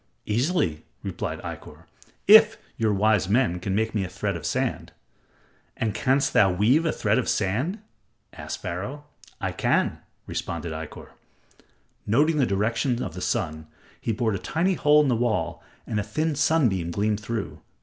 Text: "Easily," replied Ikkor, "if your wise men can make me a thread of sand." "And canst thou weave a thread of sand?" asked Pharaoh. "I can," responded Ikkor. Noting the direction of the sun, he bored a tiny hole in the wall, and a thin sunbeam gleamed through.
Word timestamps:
"Easily," 0.25 0.83
replied 1.03 1.37
Ikkor, 1.43 1.83
"if 2.27 2.57
your 2.75 2.91
wise 2.91 3.29
men 3.29 3.59
can 3.59 3.75
make 3.75 3.93
me 3.93 4.03
a 4.03 4.09
thread 4.09 4.35
of 4.35 4.47
sand." 4.47 4.91
"And 5.77 5.93
canst 5.93 6.33
thou 6.33 6.51
weave 6.51 6.85
a 6.87 6.91
thread 6.91 7.19
of 7.19 7.29
sand?" 7.29 7.77
asked 8.33 8.63
Pharaoh. 8.63 9.03
"I 9.39 9.51
can," 9.51 9.99
responded 10.25 10.71
Ikkor. 10.73 11.09
Noting 12.07 12.37
the 12.37 12.47
direction 12.47 13.03
of 13.03 13.13
the 13.13 13.21
sun, 13.21 13.67
he 14.01 14.11
bored 14.11 14.33
a 14.33 14.39
tiny 14.39 14.73
hole 14.73 15.03
in 15.03 15.07
the 15.07 15.15
wall, 15.15 15.61
and 15.85 15.99
a 15.99 16.03
thin 16.03 16.33
sunbeam 16.33 16.89
gleamed 16.89 17.19
through. 17.19 17.59